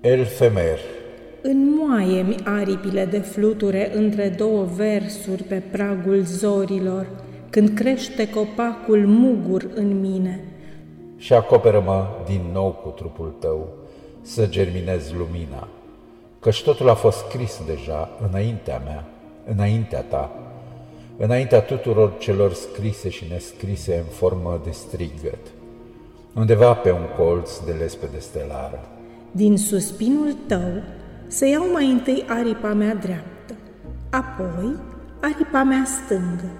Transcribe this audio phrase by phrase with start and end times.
[0.00, 0.78] Elfemer
[1.42, 7.06] Înmoaie-mi aripile de fluture între două versuri pe pragul zorilor,
[7.50, 10.44] când crește copacul mugur în mine.
[11.16, 13.68] Și acoperă-mă din nou cu trupul tău,
[14.22, 15.68] să germinez lumina,
[16.40, 19.04] căci totul a fost scris deja înaintea mea,
[19.44, 20.30] înaintea ta,
[21.16, 25.46] înaintea tuturor celor scrise și nescrise în formă de strigăt,
[26.34, 28.97] undeva pe un colț de lespede stelară.
[29.32, 30.82] Din suspinul tău
[31.26, 33.54] să iau mai întâi aripa mea dreaptă,
[34.10, 34.76] apoi
[35.20, 36.50] aripa mea stângă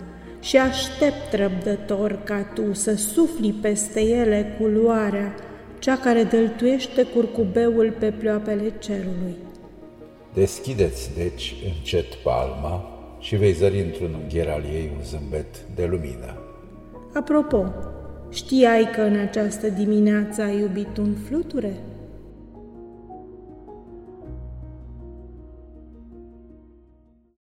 [0.40, 5.34] și aștept răbdător ca tu să sufli peste ele culoarea,
[5.78, 9.36] cea care dăltuiește curcubeul pe ploapele cerului.
[10.34, 12.88] Deschideți, deci, încet palma
[13.20, 16.38] și vei zări într-un ungher al ei un zâmbet de lumină.
[17.14, 17.64] Apropo,
[18.30, 21.72] știai că în această dimineață ai iubit un fluture?